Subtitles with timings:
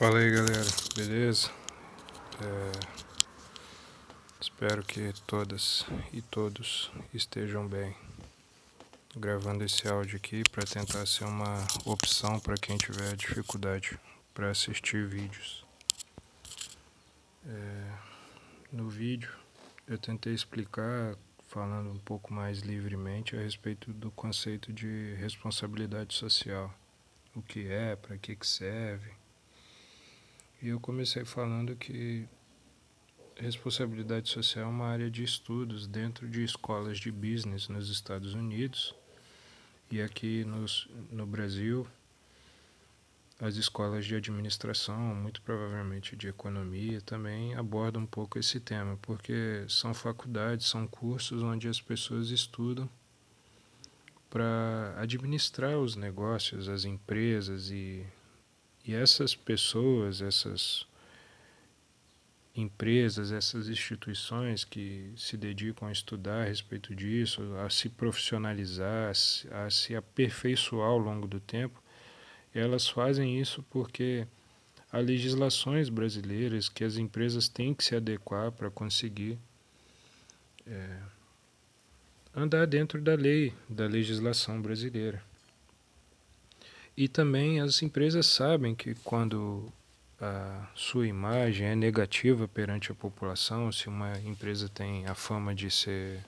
[0.00, 0.66] Fala aí galera,
[0.96, 1.50] beleza?
[2.42, 2.72] É,
[4.40, 7.94] espero que todas e todos estejam bem.
[9.14, 14.00] Gravando esse áudio aqui para tentar ser uma opção para quem tiver dificuldade
[14.32, 15.66] para assistir vídeos.
[17.46, 17.92] É,
[18.72, 19.30] no vídeo
[19.86, 21.14] eu tentei explicar,
[21.46, 26.72] falando um pouco mais livremente, a respeito do conceito de responsabilidade social.
[27.34, 29.19] O que é, para que, que serve
[30.62, 32.28] e eu comecei falando que
[33.36, 38.94] responsabilidade social é uma área de estudos dentro de escolas de business nos Estados Unidos.
[39.90, 41.86] E aqui nos, no Brasil
[43.40, 49.64] as escolas de administração, muito provavelmente de economia, também abordam um pouco esse tema, porque
[49.66, 52.88] são faculdades, são cursos onde as pessoas estudam
[54.28, 58.04] para administrar os negócios, as empresas e
[58.90, 60.84] e essas pessoas, essas
[62.56, 69.12] empresas, essas instituições que se dedicam a estudar a respeito disso, a se profissionalizar,
[69.52, 71.80] a se aperfeiçoar ao longo do tempo,
[72.52, 74.26] elas fazem isso porque
[74.90, 79.38] há legislações brasileiras que as empresas têm que se adequar para conseguir
[80.66, 80.98] é,
[82.34, 85.29] andar dentro da lei, da legislação brasileira.
[86.96, 89.72] E também as empresas sabem que quando
[90.20, 95.70] a sua imagem é negativa perante a população, se uma empresa tem a fama de
[95.70, 96.20] ser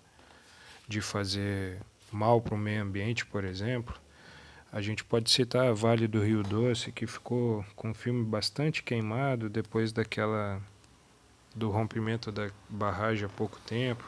[0.88, 1.78] de fazer
[2.10, 3.94] mal para o meio ambiente, por exemplo,
[4.70, 8.82] a gente pode citar a Vale do Rio Doce, que ficou com um filme bastante
[8.82, 10.60] queimado depois daquela
[11.54, 14.04] do rompimento da barragem há pouco tempo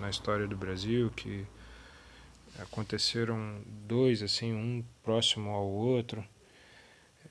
[0.00, 1.46] na história do Brasil, que
[2.58, 6.24] aconteceram dois, assim, um próximo ao outro.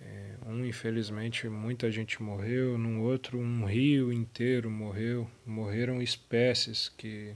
[0.02, 5.30] É, um, infelizmente, muita gente morreu, num outro, um rio inteiro morreu.
[5.46, 7.34] Morreram espécies que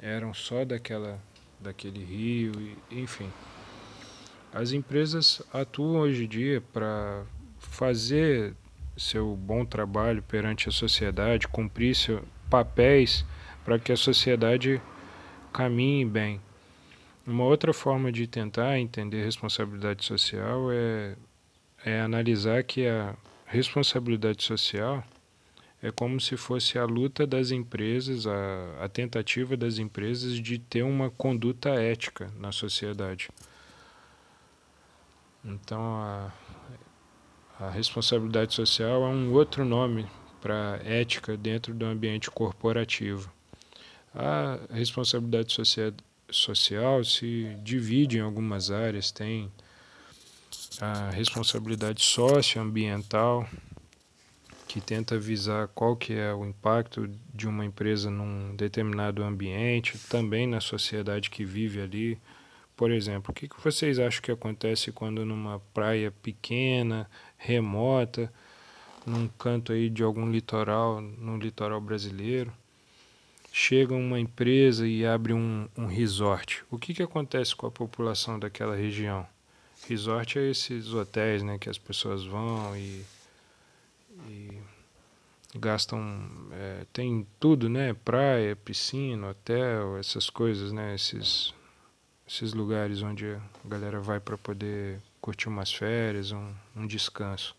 [0.00, 1.20] eram só daquela,
[1.60, 2.52] daquele rio,
[2.90, 3.30] e, enfim.
[4.52, 7.24] As empresas atuam hoje em dia para
[7.58, 8.54] fazer
[8.96, 13.24] seu bom trabalho perante a sociedade, cumprir seus papéis
[13.64, 14.80] para que a sociedade
[15.52, 16.40] caminhe bem.
[17.26, 21.16] Uma outra forma de tentar entender responsabilidade social é,
[21.84, 23.16] é analisar que a
[23.46, 25.02] responsabilidade social
[25.82, 30.84] é como se fosse a luta das empresas, a, a tentativa das empresas de ter
[30.84, 33.28] uma conduta ética na sociedade.
[35.44, 36.32] Então, a,
[37.58, 40.06] a responsabilidade social é um outro nome
[40.40, 43.32] para ética dentro do ambiente corporativo.
[44.14, 45.92] A responsabilidade social
[46.30, 49.50] social se divide em algumas áreas, tem
[50.80, 53.48] a responsabilidade socioambiental,
[54.66, 60.46] que tenta visar qual que é o impacto de uma empresa num determinado ambiente, também
[60.46, 62.18] na sociedade que vive ali.
[62.76, 68.30] Por exemplo, o que, que vocês acham que acontece quando numa praia pequena, remota,
[69.06, 72.52] num canto aí de algum litoral, no litoral brasileiro,
[73.58, 76.62] chega uma empresa e abre um, um resort.
[76.70, 79.26] O que, que acontece com a população daquela região?
[79.88, 83.02] Resort é esses hotéis né, que as pessoas vão e,
[84.28, 84.60] e
[85.54, 86.28] gastam.
[86.52, 87.94] É, tem tudo, né?
[87.94, 90.94] Praia, piscina, hotel, essas coisas, né?
[90.94, 91.54] Esses,
[92.28, 97.56] esses lugares onde a galera vai para poder curtir umas férias, um, um descanso.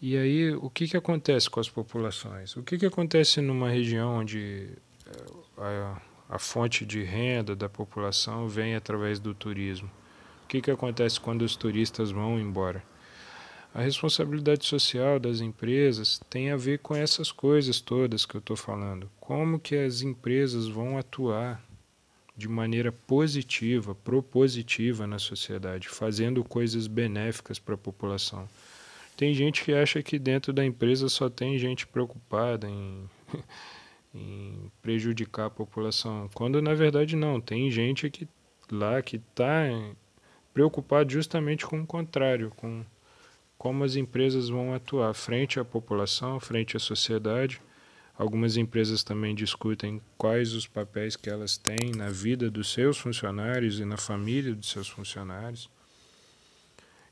[0.00, 2.54] E aí, o que, que acontece com as populações?
[2.56, 4.68] O que, que acontece numa região onde
[5.06, 5.24] eh,
[5.56, 9.90] a, a fonte de renda da população vem através do turismo?
[10.44, 12.82] O que, que acontece quando os turistas vão embora?
[13.74, 18.56] A responsabilidade social das empresas tem a ver com essas coisas todas que eu estou
[18.56, 19.10] falando.
[19.18, 21.62] Como que as empresas vão atuar
[22.36, 28.46] de maneira positiva, propositiva na sociedade, fazendo coisas benéficas para a população.
[29.16, 33.08] Tem gente que acha que dentro da empresa só tem gente preocupada em,
[34.14, 38.28] em prejudicar a população, quando na verdade não, tem gente que
[38.70, 39.68] lá que está
[40.52, 42.84] preocupado justamente com o contrário, com
[43.58, 47.60] como as empresas vão atuar frente à população, frente à sociedade.
[48.18, 53.78] Algumas empresas também discutem quais os papéis que elas têm na vida dos seus funcionários
[53.78, 55.70] e na família dos seus funcionários.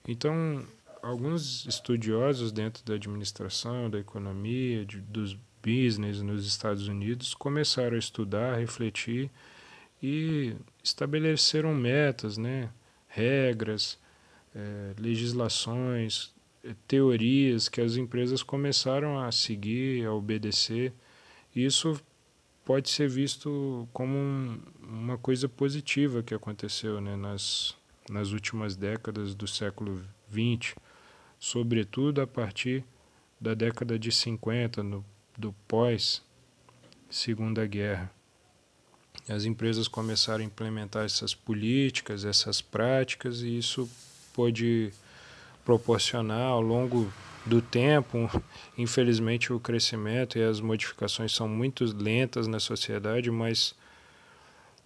[0.06, 0.67] Então,
[1.05, 7.99] alguns estudiosos dentro da administração, da economia, de, dos business nos Estados Unidos começaram a
[7.99, 9.31] estudar, refletir
[10.03, 12.71] e estabeleceram metas, né,
[13.09, 13.99] regras,
[14.55, 16.35] é, legislações
[16.87, 20.93] teorias que as empresas começaram a seguir, a obedecer.
[21.55, 22.01] Isso
[22.65, 27.77] pode ser visto como um, uma coisa positiva que aconteceu né, nas,
[28.09, 30.75] nas últimas décadas do século XX,
[31.44, 32.82] sobretudo a partir
[33.38, 35.05] da década de 50, no,
[35.37, 38.11] do pós-Segunda Guerra.
[39.29, 43.87] As empresas começaram a implementar essas políticas, essas práticas, e isso
[44.32, 44.91] pôde
[45.67, 47.12] proporcionar ao longo
[47.44, 48.31] do tempo.
[48.79, 53.75] Infelizmente, o crescimento e as modificações são muito lentas na sociedade, mas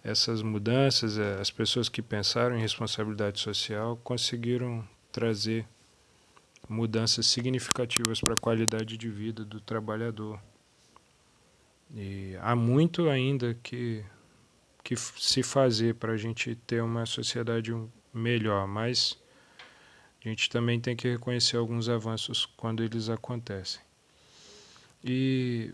[0.03, 5.65] essas mudanças, eh, as pessoas que pensaram em responsabilidade social conseguiram trazer
[6.69, 10.39] mudanças significativas para a qualidade de vida do trabalhador.
[11.95, 14.05] E há muito ainda que,
[14.83, 17.75] que se fazer para a gente ter uma sociedade
[18.13, 19.17] melhor, mas
[20.23, 23.81] a gente também tem que reconhecer alguns avanços quando eles acontecem.
[25.03, 25.73] E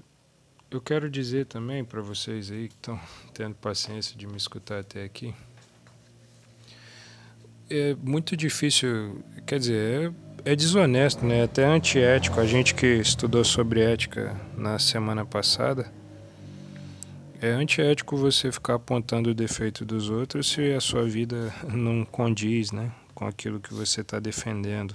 [0.71, 3.00] eu quero dizer também para vocês aí que estão
[3.33, 5.33] tendo paciência de me escutar até aqui.
[7.69, 11.44] É muito difícil, quer dizer, é, é desonesto, né?
[11.44, 12.39] Até antiético.
[12.39, 15.92] A gente que estudou sobre ética na semana passada,
[17.42, 22.71] é antiético você ficar apontando o defeito dos outros se a sua vida não condiz,
[22.71, 22.92] né?
[23.15, 24.94] com aquilo que você está defendendo.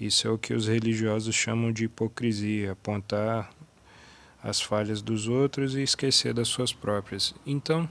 [0.00, 3.50] Isso é o que os religiosos chamam de hipocrisia, apontar
[4.42, 7.34] as falhas dos outros e esquecer das suas próprias.
[7.46, 7.88] Então,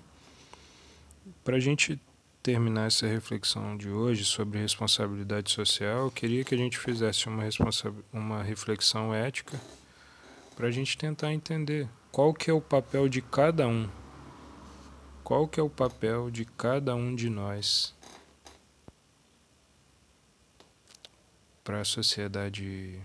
[1.44, 2.00] para a gente
[2.46, 7.42] terminar essa reflexão de hoje sobre responsabilidade social, eu queria que a gente fizesse uma,
[8.14, 9.60] uma reflexão ética
[10.56, 13.90] para a gente tentar entender qual que é o papel de cada um.
[15.24, 17.96] Qual que é o papel de cada um de nós
[21.64, 23.02] para a sociedade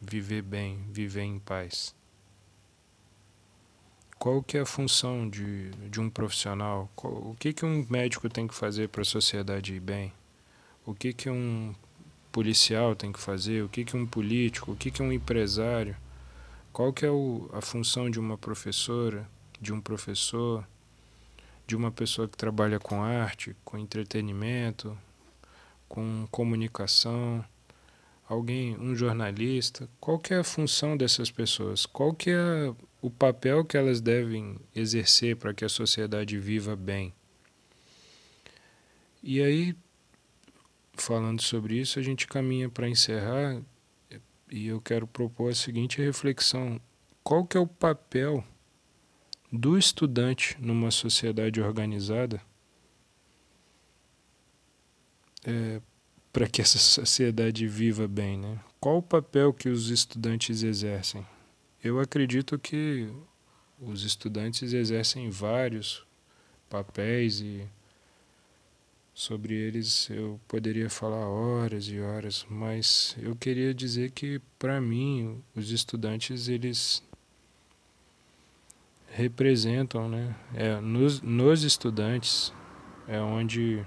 [0.00, 1.97] viver bem, viver em paz.
[4.18, 6.90] Qual que é a função de, de um profissional?
[6.96, 10.12] Qual, o que, que um médico tem que fazer para a sociedade ir bem?
[10.84, 11.74] O que, que um
[12.32, 13.62] policial tem que fazer?
[13.62, 14.72] O que, que um político?
[14.72, 15.96] O que, que um empresário?
[16.72, 19.28] Qual que é o, a função de uma professora,
[19.60, 20.66] de um professor,
[21.66, 24.98] de uma pessoa que trabalha com arte, com entretenimento,
[25.88, 27.44] com comunicação?
[28.28, 31.86] alguém, um jornalista, qual que é a função dessas pessoas?
[31.86, 37.12] Qual que é o papel que elas devem exercer para que a sociedade viva bem?
[39.22, 39.76] E aí,
[40.94, 43.60] falando sobre isso, a gente caminha para encerrar
[44.50, 46.80] e eu quero propor a seguinte reflexão:
[47.22, 48.44] qual que é o papel
[49.52, 52.40] do estudante numa sociedade organizada?
[55.44, 55.80] É,
[56.32, 58.58] para que essa sociedade viva bem, né?
[58.80, 61.26] Qual o papel que os estudantes exercem?
[61.82, 63.08] Eu acredito que
[63.80, 66.04] os estudantes exercem vários
[66.68, 67.66] papéis e
[69.14, 75.42] sobre eles eu poderia falar horas e horas, mas eu queria dizer que para mim
[75.54, 77.02] os estudantes eles
[79.10, 80.36] representam, né?
[80.54, 82.52] É, nos, nos estudantes
[83.06, 83.84] é onde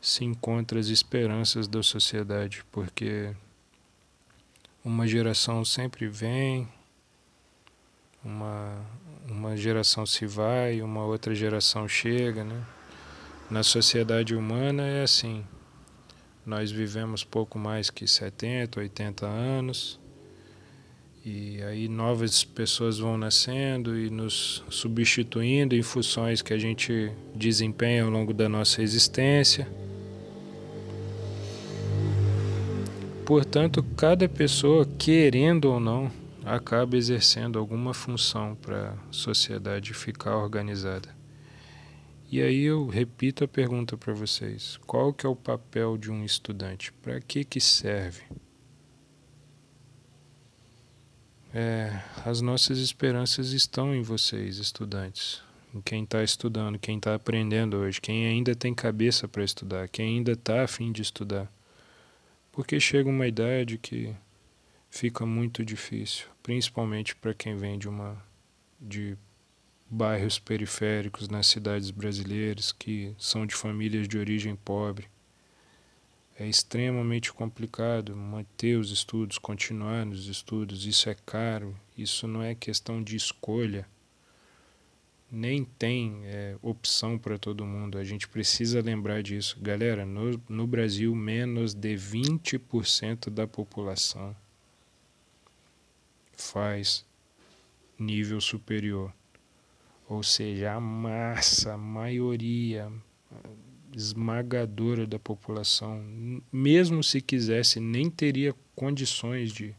[0.00, 3.34] se encontra as esperanças da sociedade, porque
[4.84, 6.68] uma geração sempre vem,
[8.24, 8.84] uma,
[9.28, 12.64] uma geração se vai, uma outra geração chega, né?
[13.50, 15.44] Na sociedade humana é assim.
[16.44, 20.00] Nós vivemos pouco mais que 70, 80 anos.
[21.24, 28.02] E aí novas pessoas vão nascendo e nos substituindo em funções que a gente desempenha
[28.02, 29.68] ao longo da nossa existência.
[33.24, 36.10] Portanto, cada pessoa, querendo ou não,
[36.44, 41.08] acaba exercendo alguma função para a sociedade ficar organizada.
[42.30, 46.24] E aí eu repito a pergunta para vocês: qual que é o papel de um
[46.24, 46.92] estudante?
[46.94, 48.22] Para que que serve?
[51.54, 55.42] É, as nossas esperanças estão em vocês, estudantes,
[55.74, 60.16] em quem está estudando, quem está aprendendo hoje, quem ainda tem cabeça para estudar, quem
[60.16, 61.52] ainda está afim de estudar.
[62.52, 64.14] Porque chega uma idade que
[64.90, 68.22] fica muito difícil, principalmente para quem vem de uma
[68.78, 69.16] de
[69.88, 75.08] bairros periféricos nas cidades brasileiras que são de famílias de origem pobre.
[76.38, 82.54] É extremamente complicado manter os estudos, continuar nos estudos, isso é caro, isso não é
[82.54, 83.86] questão de escolha.
[85.32, 87.96] Nem tem é, opção para todo mundo.
[87.96, 89.58] A gente precisa lembrar disso.
[89.62, 94.36] Galera, no, no Brasil, menos de 20% da população
[96.36, 97.06] faz
[97.98, 99.10] nível superior.
[100.06, 102.92] Ou seja, a massa, a maioria
[103.96, 106.02] esmagadora da população,
[106.52, 109.74] mesmo se quisesse, nem teria condições de,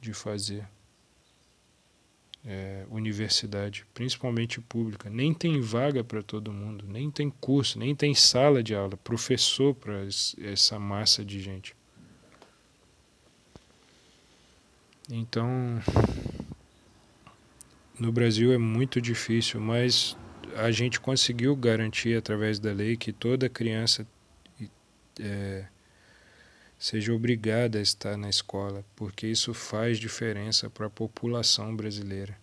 [0.00, 0.66] de fazer
[2.50, 5.10] é, universidade, principalmente pública.
[5.10, 9.74] Nem tem vaga para todo mundo, nem tem curso, nem tem sala de aula, professor
[9.74, 10.06] para
[10.40, 11.76] essa massa de gente.
[15.10, 15.78] Então,
[17.98, 20.16] no Brasil é muito difícil, mas
[20.56, 24.06] a gente conseguiu garantir através da lei que toda criança
[25.20, 25.66] é,
[26.78, 32.38] seja obrigada a estar na escola, porque isso faz diferença para a população brasileira.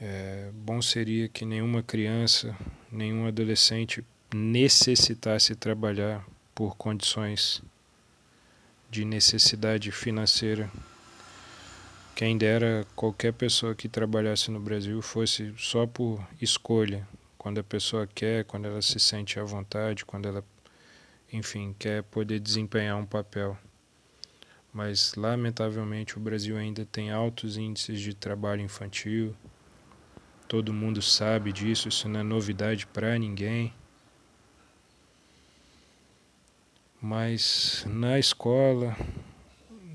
[0.00, 2.56] É, bom seria que nenhuma criança,
[2.90, 6.24] nenhum adolescente necessitasse trabalhar
[6.54, 7.62] por condições
[8.90, 10.70] de necessidade financeira.
[12.14, 17.06] Quem dera qualquer pessoa que trabalhasse no Brasil fosse só por escolha,
[17.38, 20.44] quando a pessoa quer, quando ela se sente à vontade, quando ela
[21.32, 23.56] enfim, quer poder desempenhar um papel.
[24.72, 29.34] Mas, lamentavelmente, o Brasil ainda tem altos índices de trabalho infantil.
[30.46, 33.72] Todo mundo sabe disso, isso não é novidade para ninguém.
[37.00, 38.96] Mas na escola,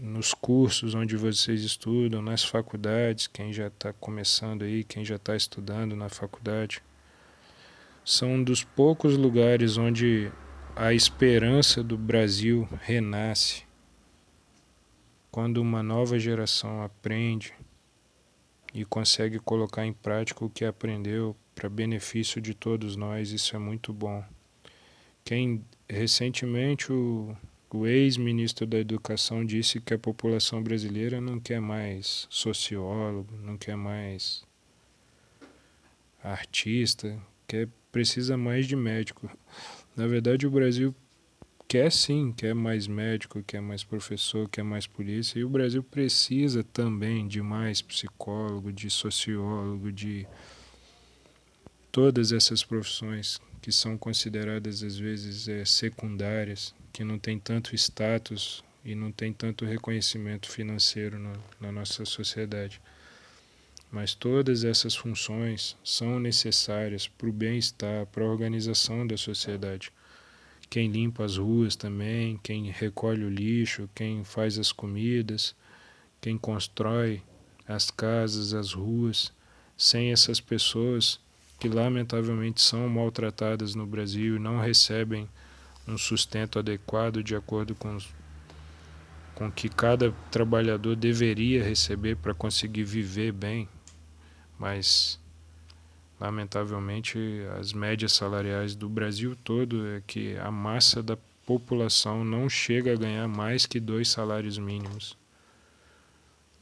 [0.02, 5.36] nos cursos onde vocês estudam, nas faculdades, quem já está começando aí, quem já está
[5.36, 6.82] estudando na faculdade,
[8.04, 10.32] são um dos poucos lugares onde
[10.76, 13.64] a esperança do Brasil renasce
[15.32, 17.54] quando uma nova geração aprende
[18.74, 23.60] e consegue colocar em prática o que aprendeu para benefício de todos nós, isso é
[23.60, 24.22] muito bom.
[25.24, 27.34] Quem recentemente o,
[27.74, 33.78] o ex-ministro da Educação disse que a população brasileira não quer mais sociólogo, não quer
[33.78, 34.44] mais
[36.22, 37.18] artista,
[37.48, 39.30] quer precisa mais de médico.
[39.96, 40.94] Na verdade, o Brasil
[41.68, 46.64] quer sim, quer mais médico, quer mais professor, quer mais polícia, e o Brasil precisa
[46.64, 50.28] também de mais psicólogo, de sociólogo, de
[51.92, 58.64] todas essas profissões que são consideradas às vezes é, secundárias, que não têm tanto status
[58.84, 62.80] e não têm tanto reconhecimento financeiro no, na nossa sociedade.
[63.96, 69.90] Mas todas essas funções são necessárias para o bem-estar, para a organização da sociedade.
[70.70, 75.56] Quem limpa as ruas também, quem recolhe o lixo, quem faz as comidas,
[76.20, 77.24] quem constrói
[77.66, 79.32] as casas, as ruas.
[79.78, 81.18] Sem essas pessoas
[81.58, 85.26] que lamentavelmente são maltratadas no Brasil e não recebem
[85.88, 88.14] um sustento adequado de acordo com os
[89.36, 93.68] com que cada trabalhador deveria receber para conseguir viver bem,
[94.58, 95.20] mas
[96.20, 97.18] lamentavelmente
[97.60, 102.98] as médias salariais do Brasil todo é que a massa da população não chega a
[102.98, 105.18] ganhar mais que dois salários mínimos.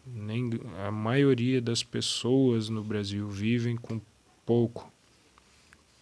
[0.06, 0.50] Nem
[0.86, 4.02] a maioria das pessoas no Brasil vivem com
[4.46, 4.92] pouco,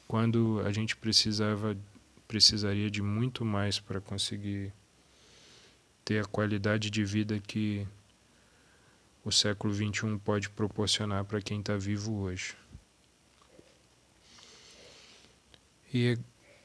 [0.07, 1.77] quando a gente precisava
[2.27, 4.71] precisaria de muito mais para conseguir
[6.05, 7.85] ter a qualidade de vida que
[9.23, 12.55] o século XXI pode proporcionar para quem está vivo hoje.
[15.93, 16.17] E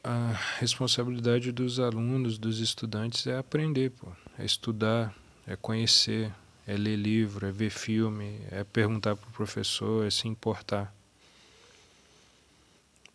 [0.02, 4.08] a responsabilidade dos alunos, dos estudantes é aprender, pô.
[4.38, 5.14] é estudar,
[5.46, 6.32] é conhecer,
[6.66, 10.94] é ler livro, é ver filme, é perguntar para o professor, é se importar.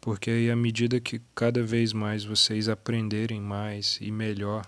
[0.02, 4.66] Porque aí, à medida que cada vez mais vocês aprenderem mais e melhor,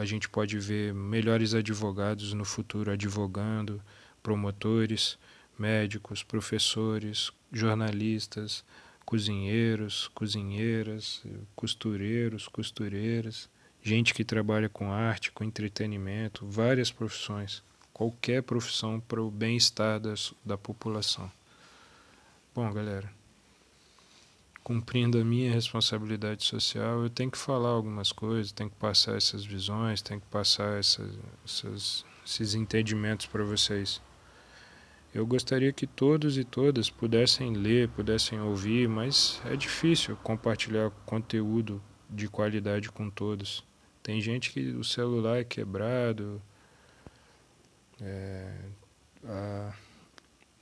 [0.00, 3.82] a gente pode ver melhores advogados no futuro advogando,
[4.22, 5.18] promotores,
[5.58, 8.64] médicos, professores, jornalistas,
[9.04, 11.22] cozinheiros, cozinheiras,
[11.54, 13.50] costureiros, costureiras,
[13.82, 20.00] gente que trabalha com arte, com entretenimento, várias profissões, qualquer profissão para o bem-estar
[20.42, 21.30] da população.
[22.54, 23.12] Bom, galera,
[24.70, 29.44] cumprindo a minha responsabilidade social, eu tenho que falar algumas coisas, tenho que passar essas
[29.44, 31.10] visões, tenho que passar essas,
[31.44, 34.00] essas, esses entendimentos para vocês.
[35.12, 41.82] Eu gostaria que todos e todas pudessem ler, pudessem ouvir, mas é difícil compartilhar conteúdo
[42.08, 43.64] de qualidade com todos.
[44.04, 46.40] Tem gente que o celular é quebrado,
[48.00, 48.54] é,
[49.24, 49.74] a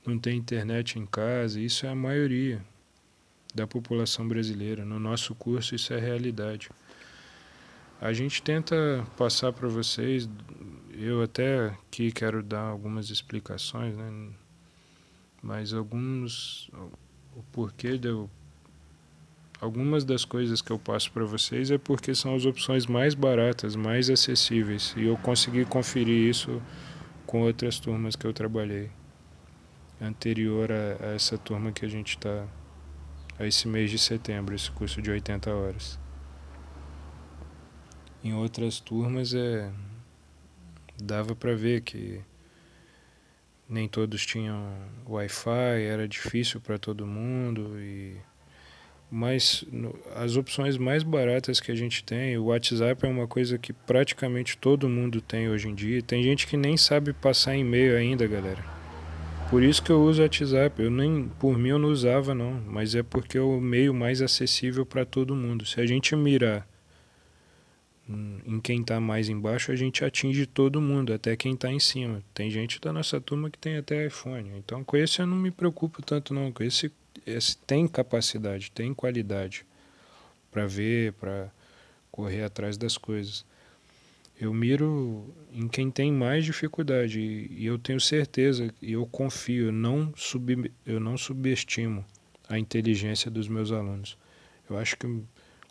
[0.03, 2.59] não tem internet em casa, isso é a maioria
[3.53, 4.85] da população brasileira.
[4.85, 6.69] No nosso curso isso é realidade.
[8.01, 10.29] A gente tenta passar para vocês,
[10.93, 14.29] eu até aqui quero dar algumas explicações, né?
[15.41, 16.69] mas alguns
[17.35, 18.29] o porquê de eu
[19.61, 23.75] algumas das coisas que eu passo para vocês é porque são as opções mais baratas,
[23.75, 26.61] mais acessíveis e eu consegui conferir isso
[27.25, 28.89] com outras turmas que eu trabalhei
[30.01, 32.47] anterior a, a essa turma que a gente está
[33.39, 35.97] a esse mês de setembro, esse curso de 80 horas.
[38.23, 39.71] Em outras turmas é
[41.01, 42.21] dava para ver que
[43.67, 44.75] nem todos tinham
[45.07, 48.17] Wi-Fi, era difícil para todo mundo e
[49.11, 49.65] mas
[50.15, 54.55] as opções mais baratas que a gente tem, o WhatsApp é uma coisa que praticamente
[54.55, 55.99] todo mundo tem hoje em dia.
[56.03, 58.78] Tem gente que nem sabe passar e-mail ainda, galera.
[59.49, 60.79] Por isso que eu uso o WhatsApp.
[60.79, 64.21] Eu nem por mim eu não usava não, mas é porque é o meio mais
[64.21, 65.65] acessível para todo mundo.
[65.65, 66.67] Se a gente mirar
[68.45, 72.21] em quem está mais embaixo, a gente atinge todo mundo, até quem está em cima.
[72.31, 74.51] Tem gente da nossa turma que tem até iPhone.
[74.55, 76.51] Então com esse eu não me preocupo tanto não.
[76.51, 76.91] Com esse,
[77.25, 79.65] esse tem capacidade, tem qualidade
[80.51, 81.49] para ver, para
[82.11, 83.43] correr atrás das coisas.
[84.39, 89.71] Eu miro em quem tem mais dificuldade e, eu tenho certeza e eu confio, eu
[89.73, 92.05] não, sub, eu não subestimo
[92.47, 94.17] a inteligência dos meus alunos.
[94.69, 95.21] Eu acho que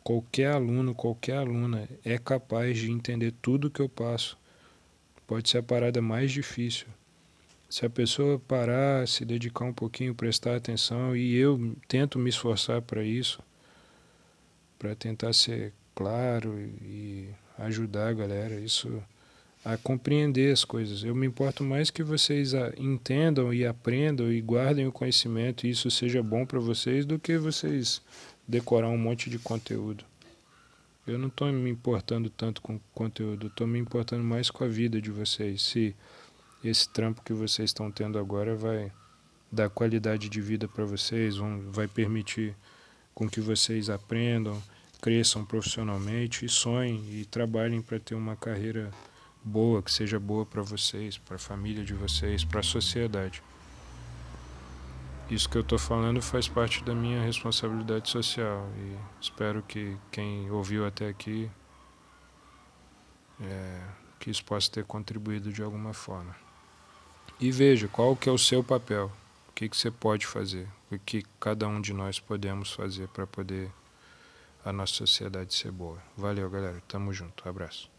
[0.05, 4.37] qualquer aluno, qualquer aluna é capaz de entender tudo que eu passo.
[5.27, 6.89] Pode ser a parada mais difícil.
[7.71, 12.83] Se a pessoa parar, se dedicar um pouquinho, prestar atenção, e eu tento me esforçar
[12.83, 13.41] para isso,
[14.79, 19.03] para tentar ser claro e ajudar a galera isso
[19.65, 21.03] a compreender as coisas.
[21.03, 25.91] Eu me importo mais que vocês entendam e aprendam e guardem o conhecimento e isso
[25.91, 28.01] seja bom para vocês do que vocês
[28.47, 30.05] decorar um monte de conteúdo.
[31.07, 34.69] Eu não estou me importando tanto com o conteúdo, estou me importando mais com a
[34.69, 35.63] vida de vocês.
[35.63, 35.97] Se
[36.63, 38.93] esse trampo que vocês estão tendo agora vai
[39.51, 41.37] dar qualidade de vida para vocês,
[41.71, 42.55] vai permitir
[43.15, 44.63] com que vocês aprendam,
[45.01, 48.91] cresçam profissionalmente e sonhem e trabalhem para ter uma carreira
[49.43, 53.43] boa, que seja boa para vocês, para a família de vocês, para a sociedade.
[55.31, 60.51] Isso que eu estou falando faz parte da minha responsabilidade social e espero que quem
[60.51, 61.51] ouviu até aqui
[63.41, 63.81] é,
[64.19, 66.35] que isso possa ter contribuído de alguma forma.
[67.39, 69.13] E veja qual que é o seu papel,
[69.49, 73.27] o que, que você pode fazer, o que cada um de nós podemos fazer para
[73.27, 73.71] poder
[74.65, 76.03] a nossa sociedade ser boa.
[76.17, 76.83] Valeu, galera.
[76.89, 77.49] Tamo junto.
[77.49, 77.91] Abraço.